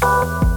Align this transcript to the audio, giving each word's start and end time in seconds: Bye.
Bye. 0.00 0.49